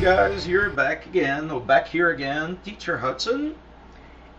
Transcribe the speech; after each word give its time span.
guys, 0.00 0.46
you're 0.46 0.70
back 0.70 1.06
again, 1.06 1.50
or 1.50 1.60
back 1.60 1.88
here 1.88 2.10
again, 2.10 2.58
Teacher 2.64 2.98
Hudson. 2.98 3.54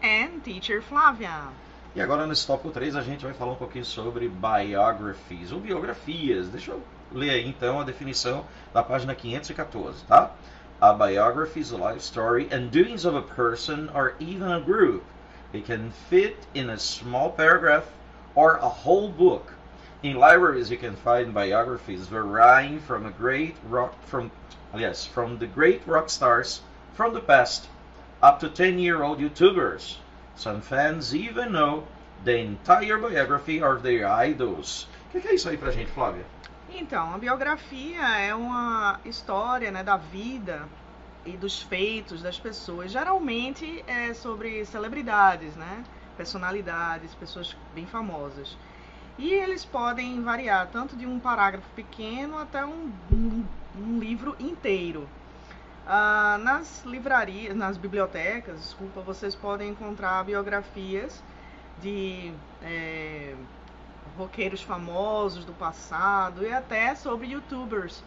And 0.01 0.43
Teacher 0.43 0.81
Flávia. 0.81 1.49
E 1.95 2.01
agora 2.01 2.27
nesse 2.27 2.45
tópico 2.45 2.71
3 2.71 2.95
a 2.95 3.01
gente 3.01 3.23
vai 3.23 3.33
falar 3.33 3.53
um 3.53 3.55
pouquinho 3.55 3.85
sobre 3.85 4.27
biographies, 4.27 5.51
ou 5.51 5.59
biografias. 5.59 6.47
Deixa 6.49 6.71
eu 6.71 6.81
ler 7.11 7.31
aí 7.31 7.47
então 7.47 7.79
a 7.79 7.83
definição 7.83 8.45
da 8.73 8.83
página 8.83 9.15
514, 9.15 10.05
tá? 10.05 10.31
A 10.79 10.93
biography 10.93 11.59
is 11.59 11.71
a 11.71 11.77
life 11.77 12.01
story 12.01 12.47
and 12.51 12.67
doings 12.67 13.05
of 13.05 13.17
a 13.17 13.21
person 13.21 13.89
or 13.93 14.13
even 14.19 14.51
a 14.51 14.59
group. 14.59 15.03
It 15.53 15.65
can 15.65 15.91
fit 16.09 16.37
in 16.53 16.69
a 16.69 16.77
small 16.77 17.31
paragraph 17.31 17.85
or 18.35 18.57
a 18.57 18.67
whole 18.67 19.09
book. 19.09 19.54
In 20.05 20.17
libraries 20.17 20.69
you 20.69 20.77
can 20.77 20.95
find 20.95 21.33
biographies 21.33 22.05
varying 22.05 22.79
from 22.79 23.07
a 23.07 23.09
great 23.09 23.55
rock 23.67 23.99
from 24.03 24.29
yes, 24.77 25.07
from 25.07 25.39
the 25.39 25.47
great 25.47 25.81
rock 25.87 26.11
stars 26.11 26.61
from 26.93 27.15
the 27.15 27.19
past 27.19 27.67
up 28.21 28.39
to 28.41 28.49
10-year-old 28.49 29.17
YouTubers. 29.17 29.97
Some 30.35 30.61
fans 30.61 31.15
even 31.15 31.53
know 31.53 31.87
the 32.23 32.37
entire 32.37 32.99
biography 32.99 33.63
of 33.63 33.81
their 33.81 34.05
idols. 34.07 34.87
O 35.09 35.11
que, 35.13 35.21
que, 35.21 35.27
é 35.29 35.33
isso 35.33 35.49
aí 35.49 35.57
pra 35.57 35.71
gente, 35.71 35.89
Flávia? 35.89 36.23
Então, 36.69 37.15
a 37.15 37.17
biografia 37.17 38.07
é 38.19 38.35
uma 38.35 38.99
história 39.05 39.71
né, 39.71 39.83
da 39.83 39.97
vida 39.97 40.69
e 41.25 41.35
dos 41.35 41.63
feitos 41.63 42.21
das 42.21 42.39
pessoas. 42.39 42.91
Geralmente 42.91 43.83
é 43.87 44.13
sobre 44.13 44.63
celebridades, 44.65 45.55
né? 45.55 45.83
Personalidades, 46.15 47.15
pessoas 47.15 47.57
bem 47.73 47.87
famosas. 47.87 48.55
E 49.17 49.33
eles 49.33 49.63
podem 49.63 50.21
variar 50.21 50.67
tanto 50.71 50.95
de 50.95 51.05
um 51.05 51.19
parágrafo 51.19 51.69
pequeno 51.75 52.37
até 52.37 52.65
um, 52.65 52.91
um, 53.11 53.45
um 53.77 53.99
livro 53.99 54.35
inteiro. 54.39 55.07
Ah, 55.87 56.37
nas 56.41 56.83
livrarias, 56.83 57.55
nas 57.55 57.77
bibliotecas, 57.77 58.59
desculpa, 58.59 59.01
vocês 59.01 59.35
podem 59.35 59.69
encontrar 59.69 60.23
biografias 60.23 61.23
de 61.81 62.33
é, 62.63 63.35
roqueiros 64.17 64.61
famosos 64.61 65.45
do 65.45 65.53
passado 65.53 66.43
e 66.43 66.51
até 66.51 66.95
sobre 66.95 67.27
youtubers. 67.27 68.03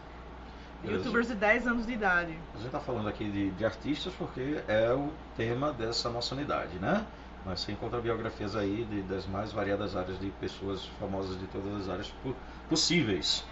Youtubers 0.83 1.27
de 1.27 1.35
10 1.35 1.67
anos 1.67 1.85
de 1.85 1.93
idade. 1.93 2.37
A 2.53 2.57
gente 2.57 2.67
está 2.67 2.79
falando 2.79 3.09
aqui 3.09 3.29
de, 3.29 3.51
de, 3.51 3.65
artistas 3.65 4.13
porque 4.13 4.61
é 4.67 4.93
o 4.93 5.11
tema 5.35 5.73
dessa 5.73 6.09
nossa 6.09 6.33
unidade, 6.33 6.79
né? 6.79 7.05
Mas 7.45 7.61
você 7.61 7.71
encontra 7.71 7.99
biografias 8.01 8.55
aí 8.55 8.85
de, 8.85 9.01
das 9.03 9.25
mais 9.25 9.51
variadas 9.51 9.95
áreas 9.95 10.19
de 10.19 10.29
pessoas 10.31 10.85
famosas 10.99 11.39
de 11.39 11.47
todas 11.47 11.73
as 11.81 11.89
áreas 11.89 12.13
possíveis. 12.67 13.43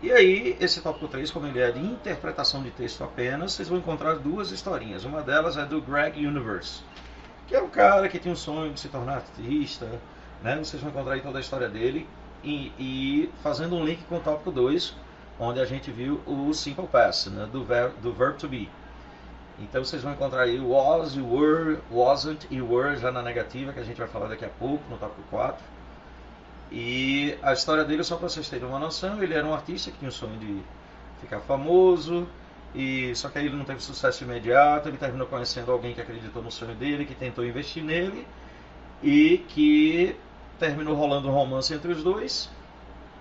E 0.00 0.10
aí, 0.10 0.56
esse 0.60 0.80
tópico 0.80 1.06
3, 1.06 1.30
como 1.30 1.46
ele 1.46 1.60
é 1.60 1.70
de 1.70 1.78
interpretação 1.78 2.62
de 2.62 2.70
texto 2.70 3.04
apenas, 3.04 3.52
vocês 3.52 3.68
vão 3.68 3.78
encontrar 3.78 4.16
duas 4.16 4.50
historinhas. 4.50 5.04
Uma 5.04 5.22
delas 5.22 5.56
é 5.56 5.64
do 5.64 5.80
Greg 5.80 6.26
Universe, 6.26 6.82
que 7.46 7.54
é 7.54 7.62
um 7.62 7.68
cara 7.68 8.08
que 8.08 8.18
tinha 8.18 8.32
um 8.32 8.36
sonho 8.36 8.72
de 8.72 8.80
se 8.80 8.88
tornar 8.88 9.16
artista, 9.16 9.88
né? 10.42 10.56
Vocês 10.56 10.82
vão 10.82 10.90
encontrar 10.90 11.14
aí 11.14 11.20
toda 11.20 11.38
a 11.38 11.40
história 11.40 11.68
dele. 11.68 12.08
E, 12.42 12.72
e 12.76 13.30
fazendo 13.42 13.76
um 13.76 13.84
link 13.84 14.02
com 14.04 14.16
o 14.16 14.20
tópico 14.20 14.50
2, 14.50 14.96
onde 15.38 15.60
a 15.60 15.64
gente 15.64 15.92
viu 15.92 16.20
o 16.26 16.52
Simple 16.52 16.88
Past, 16.88 17.30
né? 17.30 17.48
do, 17.52 17.64
ver, 17.64 17.90
do 18.02 18.12
verb 18.12 18.36
to 18.36 18.48
be. 18.48 18.68
Então 19.62 19.84
vocês 19.84 20.02
vão 20.02 20.12
encontrar 20.12 20.42
aí 20.42 20.58
was, 20.58 21.16
were, 21.16 21.78
wasn't 21.88 22.46
e 22.50 22.60
were 22.60 22.96
já 22.96 23.12
na 23.12 23.22
negativa, 23.22 23.72
que 23.72 23.78
a 23.78 23.84
gente 23.84 23.96
vai 23.96 24.08
falar 24.08 24.26
daqui 24.26 24.44
a 24.44 24.48
pouco, 24.48 24.82
no 24.90 24.98
tópico 24.98 25.22
4. 25.30 25.62
E 26.72 27.38
a 27.42 27.52
história 27.52 27.84
dele, 27.84 28.02
só 28.02 28.16
para 28.16 28.28
vocês 28.28 28.48
terem 28.48 28.66
uma 28.66 28.78
noção, 28.78 29.22
ele 29.22 29.34
era 29.34 29.46
um 29.46 29.54
artista 29.54 29.90
que 29.90 29.98
tinha 29.98 30.08
o 30.08 30.12
sonho 30.12 30.36
de 30.38 30.60
ficar 31.20 31.38
famoso, 31.40 32.26
e 32.74 33.14
só 33.14 33.28
que 33.28 33.38
aí 33.38 33.46
ele 33.46 33.56
não 33.56 33.64
teve 33.64 33.80
sucesso 33.80 34.24
imediato, 34.24 34.88
ele 34.88 34.96
terminou 34.96 35.28
conhecendo 35.28 35.70
alguém 35.70 35.94
que 35.94 36.00
acreditou 36.00 36.42
no 36.42 36.50
sonho 36.50 36.74
dele, 36.74 37.04
que 37.04 37.14
tentou 37.14 37.44
investir 37.44 37.84
nele, 37.84 38.26
e 39.00 39.38
que 39.48 40.16
terminou 40.58 40.96
rolando 40.96 41.28
um 41.28 41.32
romance 41.32 41.72
entre 41.72 41.92
os 41.92 42.02
dois. 42.02 42.50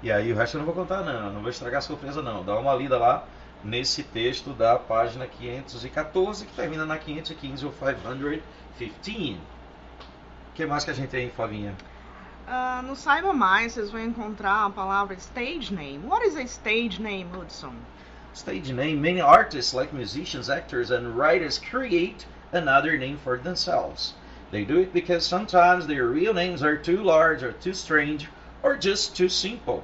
E 0.02 0.12
aí 0.12 0.32
o 0.32 0.36
resto 0.36 0.58
eu 0.58 0.60
não 0.60 0.66
vou 0.66 0.74
contar 0.74 1.04
não, 1.04 1.34
não 1.34 1.42
vou 1.42 1.50
estragar 1.52 1.80
a 1.80 1.82
surpresa 1.82 2.22
não. 2.24 2.44
Dá 2.44 2.58
uma 2.58 2.74
lida 2.74 2.98
lá 2.98 3.28
nesse 3.64 4.04
texto 4.04 4.54
da 4.54 4.78
página 4.78 5.28
514, 5.28 6.46
que 6.46 6.54
termina 6.54 6.86
na 6.86 6.98
515 6.98 7.66
ou 7.66 7.72
515. 7.72 9.34
O 9.34 10.54
que 10.54 10.66
mais 10.66 10.84
que 10.84 10.92
a 10.92 10.94
gente 10.94 11.10
tem, 11.10 11.30
Flavinha? 11.30 11.76
Uh, 12.48 12.82
no 12.84 12.96
Saiba 12.96 13.32
Mais, 13.32 13.74
vocês 13.74 13.92
vão 13.92 14.02
encontrar 14.02 14.66
a 14.66 14.70
palavra 14.70 15.16
stage 15.16 15.74
name. 15.74 16.06
What 16.06 16.26
is 16.26 16.36
a 16.36 16.44
stage 16.46 17.02
name, 17.02 17.30
Hudson? 17.34 17.74
Stage 18.34 18.74
name. 18.74 19.00
Many 19.00 19.22
artists, 19.22 19.74
like 19.74 19.94
musicians, 19.94 20.50
actors, 20.50 20.92
and 20.92 21.16
writers, 21.18 21.60
create 21.60 22.26
another 22.52 22.98
name 22.98 23.18
for 23.18 23.38
themselves. 23.38 24.14
They 24.52 24.66
do 24.66 24.80
it 24.80 24.92
because 24.92 25.26
sometimes 25.26 25.88
their 25.88 26.08
real 26.08 26.34
names 26.34 26.62
are 26.62 26.76
too 26.76 27.02
large 27.02 27.44
or 27.44 27.54
too 27.54 27.74
strange 27.74 28.28
or 28.62 28.76
just 28.76 29.16
too 29.16 29.30
simple. 29.30 29.84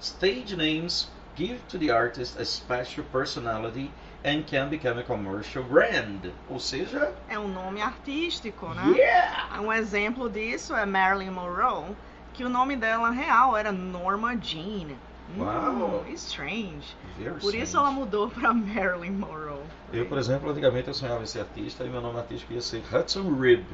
Stage 0.00 0.56
names 0.56 1.08
give 1.38 1.60
to 1.68 1.78
the 1.78 1.90
artist 1.90 2.38
a 2.40 2.44
special 2.44 3.04
personality 3.12 3.92
and 4.24 4.44
can 4.44 4.68
become 4.68 4.98
a 4.98 5.04
commercial 5.04 5.62
brand. 5.62 6.32
Ou 6.50 6.58
seja, 6.58 7.14
é 7.28 7.38
um 7.38 7.46
nome 7.46 7.80
artístico, 7.80 8.66
né? 8.74 8.92
Yeah! 8.96 9.60
Um 9.60 9.72
exemplo 9.72 10.28
disso 10.28 10.74
é 10.74 10.84
Marilyn 10.84 11.30
Monroe, 11.30 11.94
que 12.34 12.44
o 12.44 12.48
nome 12.48 12.76
dela 12.76 13.10
real 13.10 13.56
era 13.56 13.70
Norma 13.70 14.36
Jean. 14.36 14.88
Wow. 15.36 16.04
Hum, 16.08 16.14
strange. 16.14 16.96
Very 17.18 17.34
Por 17.34 17.48
strange. 17.48 17.62
isso 17.62 17.76
ela 17.76 17.92
mudou 17.92 18.28
para 18.30 18.52
Marilyn 18.52 19.12
Monroe. 19.12 19.62
Eu, 19.92 20.06
por 20.06 20.18
exemplo, 20.18 20.50
antigamente 20.50 20.88
eu 20.88 20.94
sonhava 20.94 21.22
em 21.22 21.26
ser 21.26 21.40
artista 21.40 21.84
e 21.84 21.88
meu 21.88 22.00
nome 22.00 22.18
artístico 22.18 22.52
ia 22.52 22.60
ser 22.60 22.82
Hudson 22.92 23.30
Rib. 23.34 23.64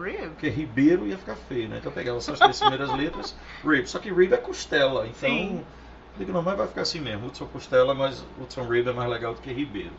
Rib? 0.00 0.28
Porque 0.30 0.48
Ribeiro 0.50 1.06
ia 1.06 1.18
ficar 1.18 1.34
feio, 1.34 1.68
né? 1.68 1.78
Então 1.78 1.90
eu 1.90 1.94
pegava 1.94 2.20
só 2.20 2.32
as 2.32 2.38
três 2.38 2.60
primeiras 2.60 2.92
letras, 2.94 3.34
Rib. 3.64 3.86
Só 3.86 3.98
que 3.98 4.12
Rib 4.12 4.32
é 4.32 4.36
costela, 4.36 5.06
então. 5.06 5.28
Sim. 5.28 5.64
Digo, 6.18 6.32
não, 6.32 6.42
mas 6.42 6.56
vai 6.56 6.66
ficar 6.66 6.82
assim 6.82 7.00
mesmo. 7.00 7.26
Hudson 7.28 7.46
Costela, 7.46 7.94
mas 7.94 8.24
Hudson 8.40 8.64
Rib 8.68 8.88
é 8.88 8.92
mais 8.92 9.08
legal 9.08 9.34
do 9.34 9.40
que 9.40 9.52
Ribeiro. 9.52 9.92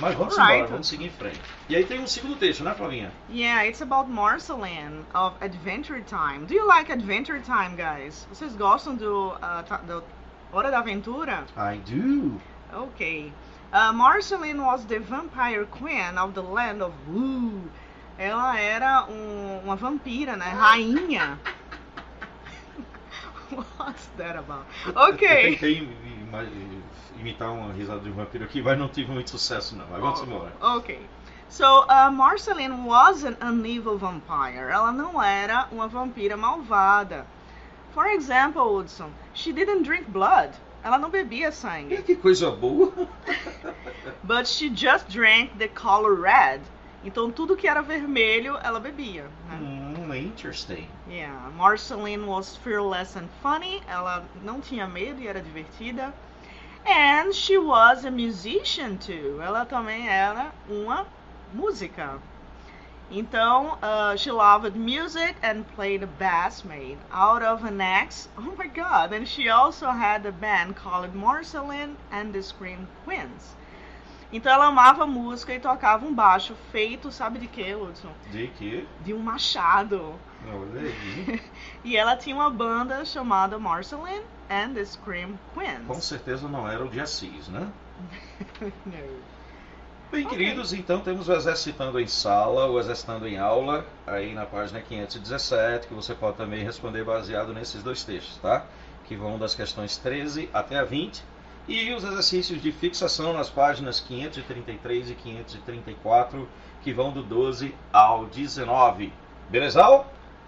Mas 0.00 0.14
vamos 0.14 0.38
Alright. 0.38 0.54
embora, 0.58 0.70
vamos 0.70 0.88
seguir 0.88 1.06
em 1.06 1.10
frente. 1.10 1.40
E 1.68 1.76
aí 1.76 1.84
tem 1.84 2.00
um 2.00 2.06
segundo 2.06 2.36
texto, 2.36 2.64
né, 2.64 2.74
Flavinha? 2.74 3.10
Yeah, 3.30 3.66
it's 3.66 3.82
about 3.82 4.10
Marceline 4.10 5.04
of 5.14 5.36
Adventure 5.42 6.02
Time. 6.02 6.46
Do 6.46 6.54
you 6.54 6.66
like 6.66 6.90
Adventure 6.90 7.40
Time, 7.40 7.76
guys? 7.76 8.26
Vocês 8.32 8.56
gostam 8.56 8.94
do, 8.96 9.28
uh, 9.32 9.86
do 9.86 10.02
Hora 10.52 10.70
da 10.70 10.78
Aventura? 10.78 11.44
I 11.56 11.78
do. 11.78 12.40
Okay. 12.74 13.32
Uh, 13.72 13.92
Marceline 13.92 14.60
was 14.60 14.84
the 14.86 14.98
vampire 14.98 15.66
queen 15.66 16.16
of 16.18 16.32
the 16.34 16.42
land 16.42 16.82
of 16.82 16.92
Woo. 17.06 17.62
Ela 18.18 18.58
era 18.58 19.06
um- 19.10 19.60
uma 19.64 19.76
vampira, 19.76 20.36
né? 20.36 20.46
Rainha. 20.48 21.38
What's 23.78 24.06
that 24.16 24.38
about? 24.38 24.64
Eu 24.86 25.14
Okay. 25.14 25.56
tentei 25.56 25.88
imitar 27.18 27.50
uma 27.52 27.72
risada 27.72 28.00
de 28.00 28.10
um 28.10 28.14
vampiro 28.14 28.44
aqui, 28.44 28.62
mas 28.62 28.78
não 28.78 28.88
tive 28.88 29.10
muito 29.12 29.30
sucesso 29.30 29.76
não. 29.76 29.86
Mas 29.90 30.00
vamos 30.00 30.20
Oh. 30.20 30.24
embora. 30.24 30.52
Ok. 30.60 30.98
So, 31.48 31.64
uh, 31.84 32.10
Marceline 32.10 32.72
wasn't 32.86 33.36
an 33.42 33.62
evil 33.66 33.98
vampire. 33.98 34.70
Ela 34.70 34.90
não 34.90 35.22
era 35.22 35.66
uma 35.70 35.86
vampira 35.86 36.36
malvada. 36.36 37.26
For 37.92 38.06
example, 38.06 38.62
Hudson, 38.78 39.10
she 39.34 39.52
didn't 39.52 39.82
drink 39.82 40.04
blood. 40.10 40.50
Ela 40.82 40.98
não 40.98 41.10
bebia 41.10 41.52
sangue. 41.52 42.02
que 42.02 42.16
coisa 42.16 42.50
boa. 42.50 42.90
But 44.24 44.46
she 44.48 44.70
just 44.74 45.08
drank 45.08 45.56
the 45.58 45.68
color 45.68 46.14
red. 46.20 46.60
Então, 47.04 47.30
tudo 47.30 47.56
que 47.56 47.68
era 47.68 47.82
vermelho, 47.82 48.56
ela 48.62 48.80
bebia. 48.80 49.24
Né? 49.48 49.58
Hum, 49.60 49.81
interesting. 50.18 50.86
Yeah, 51.08 51.50
Marceline 51.56 52.26
was 52.26 52.56
fearless 52.56 53.16
and 53.16 53.28
funny. 53.42 53.82
Ela 53.88 54.24
não 54.44 54.60
tinha 54.60 54.86
medo 54.86 55.20
e 55.20 55.28
era 55.28 55.40
divertida. 55.40 56.12
And 56.84 57.32
she 57.32 57.58
was 57.58 58.04
a 58.04 58.10
musician 58.10 58.98
too. 58.98 59.40
Ela 59.40 59.64
também 59.64 60.08
era 60.08 60.52
uma 60.68 61.06
música. 61.54 62.20
Então, 63.10 63.78
uh, 63.82 64.16
she 64.16 64.30
loved 64.30 64.74
music 64.74 65.36
and 65.42 65.64
played 65.76 66.02
a 66.02 66.06
bass 66.06 66.64
made 66.64 66.98
out 67.12 67.42
of 67.42 67.62
an 67.64 67.80
axe. 67.80 68.28
Oh 68.38 68.54
my 68.56 68.66
god! 68.66 69.12
And 69.12 69.28
she 69.28 69.50
also 69.50 69.90
had 69.90 70.24
a 70.24 70.32
band 70.32 70.76
called 70.76 71.14
Marceline 71.14 71.96
and 72.10 72.32
the 72.32 72.42
Scream 72.42 72.88
Queens. 73.04 73.54
Então 74.32 74.50
ela 74.50 74.66
amava 74.66 75.06
música 75.06 75.54
e 75.54 75.60
tocava 75.60 76.06
um 76.06 76.14
baixo 76.14 76.54
feito, 76.70 77.12
sabe 77.12 77.38
de 77.38 77.46
quê, 77.46 77.74
Hudson? 77.74 78.12
De 78.30 78.48
que? 78.48 78.88
De 79.00 79.12
um 79.12 79.18
machado. 79.18 80.14
Olha 80.46 80.80
aí. 80.88 81.40
E 81.84 81.96
ela 81.96 82.16
tinha 82.16 82.34
uma 82.34 82.48
banda 82.48 83.04
chamada 83.04 83.58
Marceline 83.58 84.22
and 84.50 84.72
the 84.74 84.84
Scream 84.84 85.38
Com 85.54 85.60
Queens. 85.60 86.04
certeza 86.04 86.48
não 86.48 86.66
era 86.68 86.82
o 86.84 86.88
de 86.88 87.00
Assis, 87.00 87.48
né? 87.48 87.68
No. 88.86 89.32
Bem, 90.10 90.26
Ok. 90.26 90.36
queridos, 90.36 90.74
então 90.74 91.00
temos 91.00 91.26
o 91.28 91.32
Exercitando 91.32 91.98
em 91.98 92.06
Sala, 92.06 92.66
o 92.66 92.78
Exercitando 92.78 93.26
em 93.26 93.38
Aula, 93.38 93.86
aí 94.06 94.34
na 94.34 94.44
página 94.44 94.80
517, 94.80 95.86
que 95.86 95.94
você 95.94 96.14
pode 96.14 96.36
também 96.36 96.62
responder 96.62 97.02
baseado 97.02 97.54
nesses 97.54 97.82
dois 97.82 98.04
textos, 98.04 98.36
tá? 98.36 98.62
Que 99.06 99.16
vão 99.16 99.38
das 99.38 99.54
questões 99.54 99.96
13 99.96 100.50
até 100.52 100.78
a 100.78 100.84
20. 100.84 101.22
E 101.68 101.92
os 101.92 102.04
exercícios 102.04 102.60
de 102.60 102.72
fixação 102.72 103.32
nas 103.32 103.48
páginas 103.48 104.00
533 104.00 105.10
e 105.10 105.14
534, 105.14 106.48
que 106.82 106.92
vão 106.92 107.12
do 107.12 107.22
12 107.22 107.74
ao 107.92 108.26
19. 108.26 109.12
Beleza? 109.48 110.04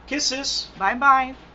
Kisses! 0.07 0.71
Bye 0.77 0.97
bye! 0.97 1.54